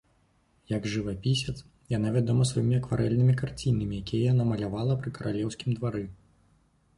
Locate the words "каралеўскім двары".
5.21-6.03